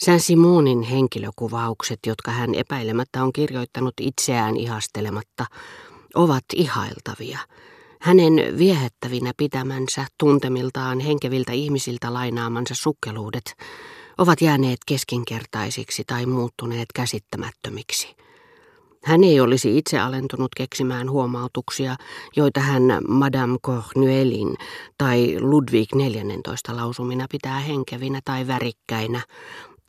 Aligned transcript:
Saint-Simonin 0.00 0.82
henkilökuvaukset, 0.82 1.98
jotka 2.06 2.30
hän 2.30 2.54
epäilemättä 2.54 3.24
on 3.24 3.32
kirjoittanut 3.32 3.94
itseään 4.00 4.56
ihastelematta, 4.56 5.46
ovat 6.14 6.44
ihailtavia. 6.54 7.38
Hänen 8.00 8.58
viehättävinä 8.58 9.32
pitämänsä, 9.36 10.06
tuntemiltaan 10.18 11.00
henkeviltä 11.00 11.52
ihmisiltä 11.52 12.14
lainaamansa 12.14 12.74
sukkeluudet 12.74 13.54
ovat 14.18 14.40
jääneet 14.40 14.78
keskinkertaisiksi 14.86 16.04
tai 16.06 16.26
muuttuneet 16.26 16.88
käsittämättömiksi. 16.94 18.16
Hän 19.04 19.24
ei 19.24 19.40
olisi 19.40 19.78
itse 19.78 19.98
alentunut 19.98 20.54
keksimään 20.56 21.10
huomautuksia, 21.10 21.96
joita 22.36 22.60
hän 22.60 22.82
Madame 23.08 23.58
Cornuelin 23.66 24.56
tai 24.98 25.36
Ludwig 25.40 25.88
XIV 25.92 26.76
lausumina 26.76 27.26
pitää 27.30 27.58
henkevinä 27.58 28.20
tai 28.24 28.46
värikkäinä, 28.46 29.20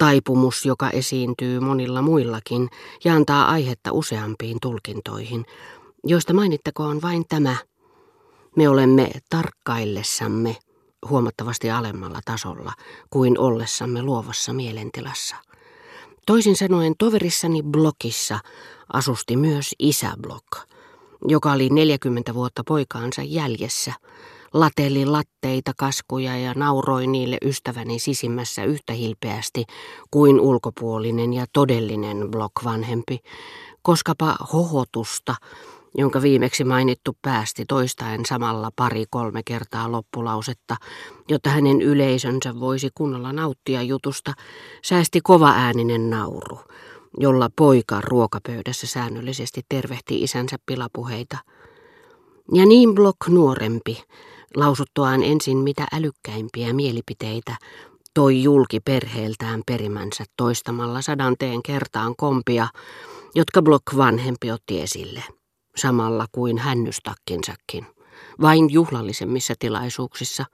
taipumus, 0.02 0.66
joka 0.66 0.90
esiintyy 0.90 1.60
monilla 1.60 2.02
muillakin 2.02 2.70
ja 3.04 3.14
antaa 3.16 3.52
aihetta 3.52 3.92
useampiin 3.92 4.58
tulkintoihin, 4.62 5.46
joista 6.04 6.34
mainittakoon 6.34 7.02
vain 7.02 7.24
tämä. 7.30 7.56
Me 8.56 8.70
olemme 8.70 9.12
tarkkaillessamme 9.30 10.58
huomattavasti 11.10 11.72
alemmalla 11.72 12.20
tasolla 12.26 12.74
kuin 13.10 13.40
ollessamme 13.40 14.02
luovassa 14.02 14.54
mielentilassa. 14.54 15.36
Toisin 16.26 16.56
sanoen 16.56 16.94
toverissani 16.98 17.64
blokissa 17.64 18.40
asusti 18.94 19.38
myös 19.38 19.76
isä 19.80 20.14
Blok, 20.22 20.68
joka 21.28 21.52
oli 21.52 21.70
40 21.70 22.34
vuotta 22.34 22.64
poikaansa 22.68 23.22
jäljessä, 23.22 23.94
lateli 24.54 25.06
latteita, 25.06 25.72
kaskuja 25.78 26.38
ja 26.38 26.54
nauroi 26.54 27.08
niille 27.08 27.38
ystäväni 27.46 28.00
sisimmässä 28.00 28.64
yhtä 28.64 28.94
hilpeästi 28.94 29.66
kuin 30.12 30.40
ulkopuolinen 30.40 31.34
ja 31.34 31.46
todellinen 31.54 32.32
Blok 32.32 32.52
vanhempi, 32.64 33.20
koskapa 33.82 34.36
hohotusta 34.54 35.36
jonka 35.98 36.22
viimeksi 36.22 36.64
mainittu 36.64 37.18
päästi 37.22 37.66
toistaen 37.66 38.26
samalla 38.26 38.70
pari-kolme 38.76 39.42
kertaa 39.46 39.92
loppulausetta, 39.92 40.76
jotta 41.30 41.50
hänen 41.50 41.82
yleisönsä 41.82 42.60
voisi 42.60 42.90
kunnolla 42.96 43.34
nauttia 43.34 43.82
jutusta, 43.82 44.34
säästi 44.84 45.20
kova 45.24 45.50
ääninen 45.50 46.10
nauru, 46.10 46.60
jolla 47.20 47.50
poika 47.56 48.02
ruokapöydässä 48.02 48.88
säännöllisesti 48.88 49.62
tervehti 49.70 50.24
isänsä 50.24 50.58
pilapuheita. 50.66 51.38
Ja 52.54 52.66
niin 52.66 52.96
Block 52.96 53.28
nuorempi, 53.28 54.04
lausuttuaan 54.56 55.24
ensin 55.24 55.58
mitä 55.58 55.88
älykkäimpiä 55.94 56.74
mielipiteitä, 56.74 57.56
toi 58.14 58.44
julki 58.44 58.80
perheeltään 58.80 59.62
perimänsä 59.66 60.24
toistamalla 60.38 61.02
sadanteen 61.02 61.64
kertaan 61.64 62.16
kompia, 62.16 62.68
jotka 63.36 63.62
Block 63.62 63.84
vanhempi 63.98 64.52
otti 64.52 64.82
esille 64.82 65.24
samalla 65.76 66.26
kuin 66.32 66.58
hännystakkinsakin, 66.58 67.88
vain 68.42 68.74
juhlallisemmissa 68.74 69.54
tilaisuuksissa. 69.60 70.46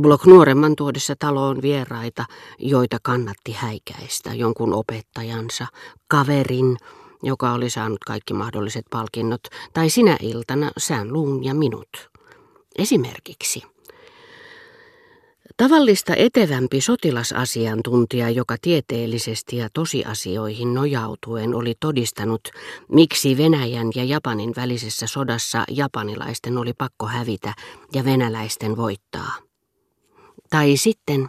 Blok 0.00 0.26
nuoremman 0.26 0.76
tuodessa 0.76 1.14
taloon 1.18 1.62
vieraita, 1.62 2.24
joita 2.58 2.98
kannatti 3.02 3.52
häikäistä, 3.52 4.34
jonkun 4.34 4.74
opettajansa, 4.74 5.66
kaverin, 6.08 6.76
joka 7.22 7.52
oli 7.52 7.70
saanut 7.70 8.04
kaikki 8.06 8.34
mahdolliset 8.34 8.84
palkinnot, 8.90 9.40
tai 9.72 9.90
sinä 9.90 10.16
iltana 10.22 10.70
sään 10.78 11.12
luun 11.12 11.44
ja 11.44 11.54
minut. 11.54 12.13
Esimerkiksi. 12.78 13.62
Tavallista 15.56 16.14
etevämpi 16.16 16.80
sotilasasiantuntija, 16.80 18.30
joka 18.30 18.56
tieteellisesti 18.62 19.56
ja 19.56 19.68
tosiasioihin 19.74 20.74
nojautuen 20.74 21.54
oli 21.54 21.74
todistanut, 21.80 22.48
miksi 22.92 23.36
Venäjän 23.36 23.86
ja 23.94 24.04
Japanin 24.04 24.52
välisessä 24.56 25.06
sodassa 25.06 25.64
japanilaisten 25.70 26.58
oli 26.58 26.72
pakko 26.78 27.06
hävitä 27.06 27.54
ja 27.92 28.04
venäläisten 28.04 28.76
voittaa. 28.76 29.32
Tai 30.50 30.76
sitten 30.76 31.28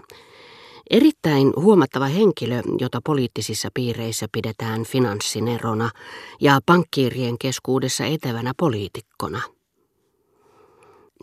erittäin 0.89 1.53
huomattava 1.55 2.05
henkilö, 2.05 2.61
jota 2.79 2.99
poliittisissa 3.05 3.69
piireissä 3.73 4.27
pidetään 4.31 4.83
finanssinerona 4.83 5.89
ja 6.41 6.59
pankkiirien 6.65 7.37
keskuudessa 7.37 8.05
etevänä 8.05 8.53
poliitikkona– 8.57 9.41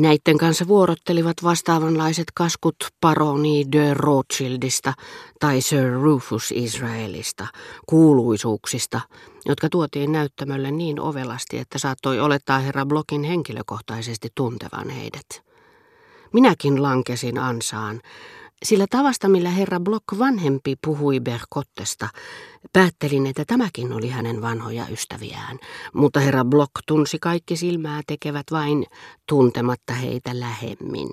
Näiden 0.01 0.39
kanssa 0.39 0.69
vuorottelivat 0.69 1.37
vastaavanlaiset 1.43 2.27
kaskut 2.35 2.77
paroni 3.01 3.65
de 3.73 3.95
Rothschildista 3.95 4.93
tai 5.41 5.61
Sir 5.61 5.93
Rufus 5.93 6.53
Israelista, 6.53 7.47
kuuluisuuksista, 7.87 9.01
jotka 9.47 9.69
tuotiin 9.69 10.13
näyttämölle 10.13 10.71
niin 10.71 11.01
ovelasti, 11.01 11.59
että 11.59 11.79
saattoi 11.79 12.21
olettaa 12.21 12.59
herra 12.59 12.87
Blokin 12.87 13.23
henkilökohtaisesti 13.23 14.29
tuntevan 14.35 14.91
heidät. 14.91 15.43
Minäkin 16.33 16.83
lankesin 16.83 17.39
ansaan, 17.39 18.01
sillä 18.63 18.87
tavasta, 18.91 19.29
millä 19.29 19.51
herra 19.51 19.81
Block 19.81 20.05
vanhempi 20.19 20.77
puhui 20.85 21.21
Berkottesta, 21.21 22.09
päättelin, 22.73 23.27
että 23.27 23.45
tämäkin 23.45 23.93
oli 23.93 24.09
hänen 24.09 24.43
vanhoja 24.43 24.87
ystäviään. 24.91 25.59
Mutta 25.95 26.21
herra 26.21 26.45
Block 26.45 26.71
tunsi 26.87 27.19
kaikki 27.19 27.57
silmää 27.57 28.01
tekevät 28.07 28.47
vain 28.51 28.87
tuntematta 29.29 29.93
heitä 29.93 30.41
lähemmin. 30.41 31.09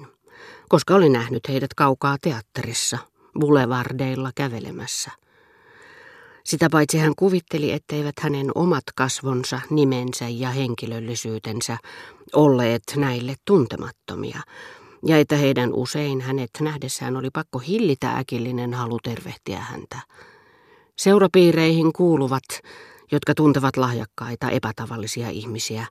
Koska 0.70 0.96
oli 0.96 1.10
nähnyt 1.10 1.50
heidät 1.50 1.74
kaukaa 1.74 2.18
teatterissa, 2.22 2.98
boulevardeilla 3.40 4.32
kävelemässä. 4.36 5.12
Sitä 6.44 6.70
paitsi 6.72 6.98
hän 6.98 7.14
kuvitteli, 7.18 7.72
etteivät 7.72 8.16
hänen 8.22 8.52
omat 8.56 8.84
kasvonsa, 8.96 9.62
nimensä 9.70 10.28
ja 10.30 10.50
henkilöllisyytensä 10.50 11.78
olleet 12.34 12.84
näille 12.96 13.36
tuntemattomia, 13.46 14.42
ja 15.06 15.18
että 15.18 15.36
heidän 15.36 15.74
usein 15.74 16.22
hänet 16.22 16.50
nähdessään 16.60 17.18
oli 17.18 17.30
pakko 17.34 17.60
hillitä 17.60 18.18
äkillinen 18.18 18.74
halu 18.74 19.00
tervehtiä 19.04 19.60
häntä. 19.60 20.00
Seurapiireihin 20.96 21.94
kuuluvat, 21.94 22.44
jotka 23.12 23.36
tuntevat 23.36 23.78
lahjakkaita 23.78 24.50
epätavallisia 24.50 25.30
ihmisiä 25.30 25.86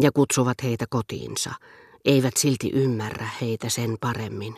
ja 0.00 0.12
kutsuvat 0.12 0.62
heitä 0.62 0.84
kotiinsa, 0.90 1.54
eivät 2.04 2.36
silti 2.36 2.70
ymmärrä 2.72 3.28
heitä 3.40 3.68
sen 3.68 3.96
paremmin. 4.00 4.56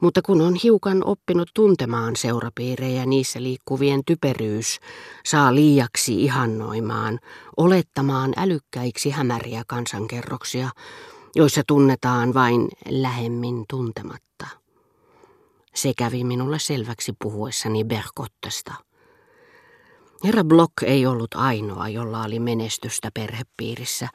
Mutta 0.00 0.22
kun 0.22 0.40
on 0.40 0.54
hiukan 0.54 1.02
oppinut 1.04 1.50
tuntemaan 1.54 2.16
seurapiirejä, 2.16 3.06
niissä 3.06 3.42
liikkuvien 3.42 4.00
typeryys 4.06 4.78
saa 5.26 5.54
liiaksi 5.54 6.24
ihannoimaan, 6.24 7.18
olettamaan 7.56 8.32
älykkäiksi 8.36 9.10
hämäriä 9.10 9.62
kansankerroksia, 9.66 10.70
joissa 11.34 11.62
tunnetaan 11.66 12.34
vain 12.34 12.68
lähemmin 12.88 13.64
tuntematta. 13.68 14.46
Se 15.74 15.92
kävi 15.96 16.24
minulle 16.24 16.58
selväksi 16.58 17.12
puhuessani 17.22 17.84
Berkottesta. 17.84 18.74
Herra 20.24 20.44
Block 20.44 20.72
ei 20.82 21.06
ollut 21.06 21.34
ainoa, 21.34 21.88
jolla 21.88 22.22
oli 22.22 22.38
menestystä 22.38 23.10
perhepiirissä. 23.14 24.08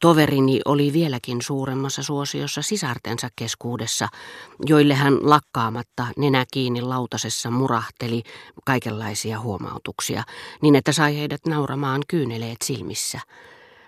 Toverini 0.00 0.60
oli 0.64 0.92
vieläkin 0.92 1.42
suuremmassa 1.42 2.02
suosiossa 2.02 2.62
sisartensa 2.62 3.28
keskuudessa, 3.36 4.08
joille 4.66 4.94
hän 4.94 5.30
lakkaamatta 5.30 6.06
nenä 6.16 6.44
kiinni 6.52 6.80
lautasessa 6.82 7.50
murahteli 7.50 8.22
kaikenlaisia 8.64 9.40
huomautuksia, 9.40 10.22
niin 10.62 10.76
että 10.76 10.92
sai 10.92 11.18
heidät 11.18 11.46
nauramaan 11.46 12.02
kyyneleet 12.08 12.62
silmissä– 12.62 13.20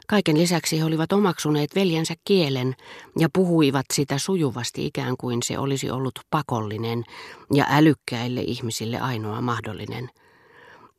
Kaiken 0.09 0.39
lisäksi 0.39 0.79
he 0.79 0.85
olivat 0.85 1.13
omaksuneet 1.13 1.75
veljensä 1.75 2.15
kielen 2.25 2.75
ja 3.19 3.29
puhuivat 3.33 3.87
sitä 3.93 4.19
sujuvasti 4.19 4.87
ikään 4.87 5.17
kuin 5.17 5.43
se 5.43 5.59
olisi 5.59 5.91
ollut 5.91 6.21
pakollinen 6.31 7.05
ja 7.55 7.67
älykkäille 7.71 8.41
ihmisille 8.41 9.01
ainoa 9.01 9.41
mahdollinen. 9.41 10.11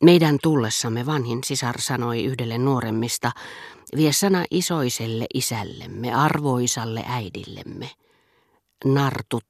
Meidän 0.03 0.37
tullessamme 0.43 1.05
vanhin 1.05 1.43
sisar 1.43 1.81
sanoi 1.81 2.23
yhdelle 2.23 2.57
nuoremmista, 2.57 3.31
vie 3.95 4.13
sana 4.13 4.45
isoiselle 4.51 5.25
isällemme, 5.33 6.13
arvoisalle 6.13 7.03
äidillemme. 7.07 7.89
Nartut, 8.85 9.47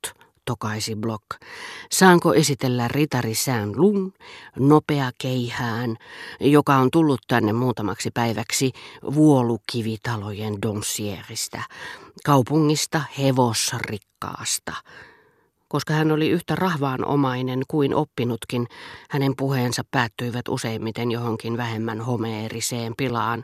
tokaisi 0.48 0.96
Block. 0.96 1.26
Saanko 1.92 2.34
esitellä 2.34 2.88
ritari 2.88 3.36
Sään 3.36 3.72
Lun, 3.76 4.14
nopea 4.60 5.12
keihään, 5.18 5.98
joka 6.40 6.76
on 6.76 6.92
tullut 6.92 7.22
tänne 7.28 7.54
muutamaksi 7.54 8.12
päiväksi 8.14 8.72
vuolukivitalojen 9.14 10.62
Donsieristä, 10.62 11.62
kaupungista 12.26 13.02
hevosrikkaasta. 13.20 14.74
Koska 15.68 15.94
hän 15.94 16.12
oli 16.12 16.30
yhtä 16.30 16.56
rahvaanomainen 16.56 17.62
kuin 17.68 17.96
oppinutkin, 17.96 18.68
hänen 19.10 19.34
puheensa 19.38 19.84
päättyivät 19.92 20.48
useimmiten 20.48 21.12
johonkin 21.12 21.58
vähemmän 21.58 22.02
homeeriseen 22.02 22.94
pilaan. 22.98 23.44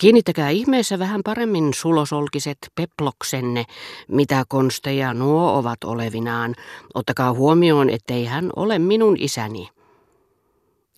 Kiinnittäkää 0.00 0.50
ihmeessä 0.50 0.98
vähän 0.98 1.20
paremmin 1.24 1.74
sulosolkiset 1.74 2.58
peploksenne, 2.74 3.64
mitä 4.08 4.44
konsteja 4.48 5.14
nuo 5.14 5.58
ovat 5.58 5.84
olevinaan. 5.84 6.54
Ottakaa 6.94 7.32
huomioon, 7.32 7.90
ettei 7.90 8.24
hän 8.24 8.50
ole 8.56 8.78
minun 8.78 9.16
isäni. 9.18 9.68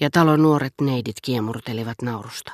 Ja 0.00 0.10
talon 0.10 0.42
nuoret 0.42 0.74
neidit 0.80 1.16
kiemurtelivat 1.22 2.02
naurusta. 2.02 2.52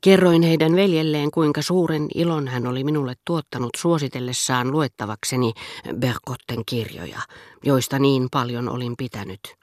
Kerroin 0.00 0.42
heidän 0.42 0.76
veljelleen, 0.76 1.30
kuinka 1.30 1.62
suuren 1.62 2.08
ilon 2.14 2.48
hän 2.48 2.66
oli 2.66 2.84
minulle 2.84 3.14
tuottanut 3.26 3.70
suositellessaan 3.76 4.70
luettavakseni 4.72 5.52
Berkotten 5.96 6.62
kirjoja, 6.66 7.20
joista 7.64 7.98
niin 7.98 8.28
paljon 8.32 8.68
olin 8.68 8.94
pitänyt. 8.98 9.59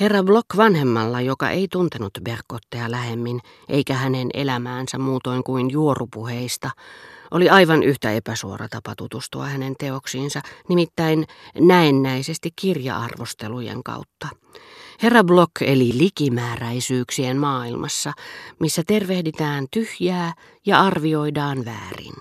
Herra 0.00 0.22
Block 0.22 0.46
vanhemmalla, 0.56 1.20
joka 1.20 1.50
ei 1.50 1.68
tuntenut 1.68 2.12
Berkottea 2.24 2.90
lähemmin, 2.90 3.40
eikä 3.68 3.94
hänen 3.94 4.28
elämäänsä 4.34 4.98
muutoin 4.98 5.44
kuin 5.44 5.70
juorupuheista, 5.70 6.70
oli 7.30 7.48
aivan 7.48 7.82
yhtä 7.82 8.12
epäsuora 8.12 8.68
tapa 8.68 8.94
tutustua 8.96 9.46
hänen 9.46 9.74
teoksiinsa, 9.78 10.40
nimittäin 10.68 11.24
näennäisesti 11.60 12.50
kirja-arvostelujen 12.60 13.82
kautta. 13.82 14.28
Herra 15.02 15.24
Block 15.24 15.52
eli 15.60 15.90
likimääräisyyksien 15.98 17.36
maailmassa, 17.36 18.12
missä 18.60 18.82
tervehditään 18.86 19.66
tyhjää 19.70 20.32
ja 20.66 20.80
arvioidaan 20.80 21.64
väärin. 21.64 22.14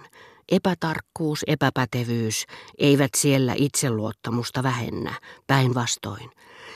Epätarkkuus, 0.52 1.44
epäpätevyys 1.48 2.46
eivät 2.78 3.12
siellä 3.18 3.54
itseluottamusta 3.58 4.64
vähennä, 4.64 5.14
päinvastoin. 5.48 6.30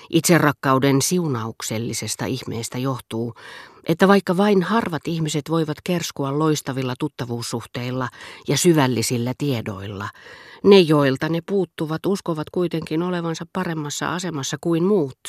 Itserakkauden 0.10 1.02
siunauksellisesta 1.02 2.26
ihmeestä 2.26 2.78
johtuu, 2.78 3.34
että 3.88 4.08
vaikka 4.08 4.38
vain 4.38 4.64
harvat 4.64 5.02
ihmiset 5.08 5.50
voivat 5.50 5.78
kerskua 5.84 6.40
loistavilla 6.40 6.94
tuttavuussuhteilla 7.00 8.10
ja 8.48 8.58
syvällisillä 8.58 9.34
tiedoilla, 9.38 10.10
ne 10.64 10.80
joilta 10.80 11.30
ne 11.30 11.40
puuttuvat 11.46 12.06
uskovat 12.06 12.50
kuitenkin 12.50 13.04
olevansa 13.04 13.46
paremmassa 13.54 14.16
asemassa 14.16 14.58
kuin 14.62 14.84
muut, 14.84 15.20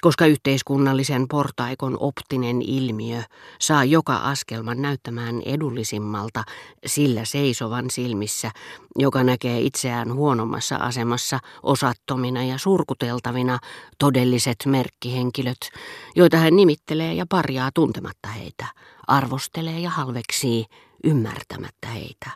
koska 0.00 0.26
yhteiskunnallisen 0.26 1.28
portaikon 1.28 1.96
optinen 2.00 2.62
ilmiö 2.62 3.22
saa 3.60 3.84
joka 3.84 4.16
askelman 4.16 4.82
näyttämään 4.82 5.42
edullisimmalta 5.42 6.44
sillä 6.86 7.24
seisovan 7.24 7.90
silmissä, 7.90 8.50
joka 8.98 9.24
näkee 9.24 9.60
itseään 9.60 10.14
huonommassa 10.14 10.76
asemassa 10.76 11.38
osattomina 11.62 12.44
ja 12.44 12.58
surkuteltavina 12.58 13.58
todelliset 13.98 14.56
merkkihenkilöt, 14.66 15.70
joita 16.16 16.36
hän 16.36 16.56
nimittelee 16.56 17.14
ja 17.14 17.26
parjaa 17.28 17.70
tuntematta 17.74 18.28
heitä, 18.28 18.66
arvostelee 19.06 19.78
ja 19.80 19.90
halveksii 19.90 20.64
ymmärtämättä 21.04 21.88
heitä. 21.88 22.30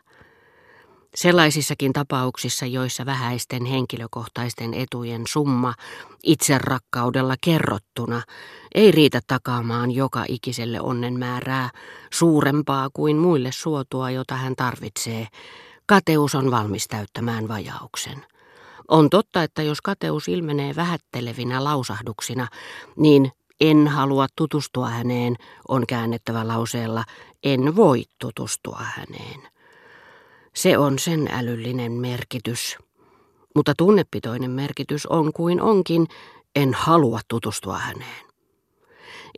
Sellaisissakin 1.14 1.92
tapauksissa, 1.92 2.66
joissa 2.66 3.06
vähäisten 3.06 3.64
henkilökohtaisten 3.64 4.74
etujen 4.74 5.22
summa 5.28 5.74
itserakkaudella 6.22 7.34
kerrottuna 7.40 8.22
ei 8.74 8.90
riitä 8.90 9.20
takaamaan 9.26 9.90
joka 9.90 10.24
ikiselle 10.28 10.80
onnen 10.80 11.18
määrää 11.18 11.70
suurempaa 12.12 12.90
kuin 12.92 13.16
muille 13.16 13.52
suotua, 13.52 14.10
jota 14.10 14.36
hän 14.36 14.56
tarvitsee, 14.56 15.26
kateus 15.86 16.34
on 16.34 16.50
valmis 16.50 16.88
täyttämään 16.88 17.48
vajauksen. 17.48 18.26
On 18.88 19.10
totta, 19.10 19.42
että 19.42 19.62
jos 19.62 19.80
kateus 19.80 20.28
ilmenee 20.28 20.76
vähättelevinä 20.76 21.64
lausahduksina, 21.64 22.48
niin 22.96 23.32
en 23.60 23.88
halua 23.88 24.26
tutustua 24.36 24.88
häneen 24.88 25.36
on 25.68 25.86
käännettävä 25.86 26.48
lauseella 26.48 27.04
en 27.44 27.76
voi 27.76 28.04
tutustua 28.20 28.80
häneen. 28.96 29.53
Se 30.54 30.78
on 30.78 30.98
sen 30.98 31.28
älyllinen 31.32 31.92
merkitys. 31.92 32.76
Mutta 33.54 33.72
tunnepitoinen 33.78 34.50
merkitys 34.50 35.06
on 35.06 35.32
kuin 35.32 35.60
onkin, 35.60 36.06
en 36.56 36.74
halua 36.74 37.20
tutustua 37.28 37.78
häneen. 37.78 38.26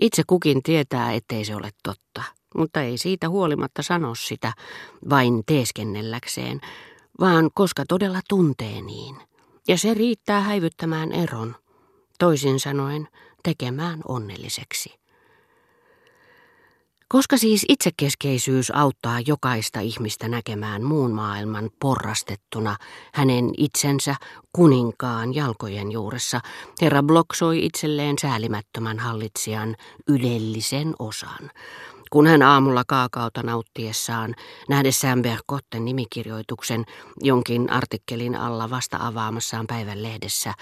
Itse 0.00 0.22
kukin 0.26 0.62
tietää, 0.62 1.12
ettei 1.12 1.44
se 1.44 1.56
ole 1.56 1.70
totta, 1.82 2.22
mutta 2.56 2.82
ei 2.82 2.98
siitä 2.98 3.28
huolimatta 3.28 3.82
sano 3.82 4.14
sitä 4.14 4.52
vain 5.10 5.42
teeskennelläkseen, 5.46 6.60
vaan 7.20 7.50
koska 7.54 7.84
todella 7.88 8.20
tuntee 8.28 8.82
niin. 8.82 9.16
Ja 9.68 9.78
se 9.78 9.94
riittää 9.94 10.40
häivyttämään 10.40 11.12
eron, 11.12 11.56
toisin 12.18 12.60
sanoen 12.60 13.08
tekemään 13.42 14.00
onnelliseksi. 14.08 15.05
Koska 17.08 17.36
siis 17.36 17.64
itsekeskeisyys 17.68 18.70
auttaa 18.70 19.20
jokaista 19.26 19.80
ihmistä 19.80 20.28
näkemään 20.28 20.82
muun 20.82 21.10
maailman 21.12 21.70
porrastettuna 21.80 22.76
hänen 23.14 23.50
itsensä 23.56 24.14
kuninkaan 24.52 25.34
jalkojen 25.34 25.92
juuressa, 25.92 26.40
herra 26.82 27.02
bloksoi 27.02 27.64
itselleen 27.64 28.16
säälimättömän 28.20 28.98
hallitsijan 28.98 29.76
ylellisen 30.08 30.94
osan, 30.98 31.50
kun 32.16 32.26
hän 32.26 32.42
aamulla 32.42 32.84
kaakaota 32.86 33.42
nauttiessaan, 33.42 34.34
nähdessään 34.68 35.22
Berkotten 35.22 35.84
nimikirjoituksen 35.84 36.84
jonkin 37.20 37.70
artikkelin 37.70 38.36
alla 38.36 38.70
vasta 38.70 38.98
avaamassaan 39.00 39.66
päivän 39.66 40.02
lehdessä, 40.02 40.54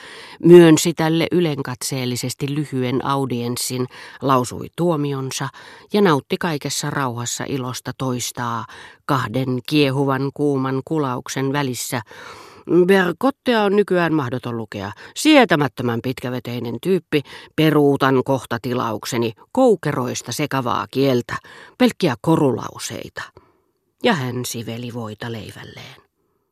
myönsi 0.45 0.95
tälle 0.95 1.27
ylenkatseellisesti 1.33 2.55
lyhyen 2.55 3.05
audienssin, 3.05 3.87
lausui 4.23 4.67
tuomionsa 4.77 5.49
ja 5.93 6.03
nautti 6.03 6.37
kaikessa 6.41 6.91
rauhassa 6.91 7.45
ilosta 7.49 7.93
toistaa 7.99 8.65
kahden 9.06 9.59
kiehuvan 9.69 10.31
kuuman 10.35 10.83
kulauksen 10.85 11.53
välissä, 11.53 12.03
Berkottea 12.87 13.63
on 13.63 13.77
nykyään 13.77 14.15
mahdoton 14.15 14.57
lukea. 14.57 14.93
Sietämättömän 15.15 16.01
pitkäveteinen 16.03 16.77
tyyppi, 16.83 17.23
peruutan 17.57 18.25
kohta 18.25 18.59
tilaukseni, 18.63 19.33
koukeroista 19.53 20.33
sekavaa 20.33 20.87
kieltä, 20.91 21.37
pelkkiä 21.79 22.15
korulauseita. 22.21 23.23
Ja 24.03 24.13
hän 24.13 24.45
siveli 24.45 24.95
voita 24.95 25.33
leivälleen. 25.33 26.04